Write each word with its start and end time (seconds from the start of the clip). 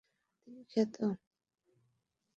তিনি 0.41 0.61
খ্যাত। 0.71 0.95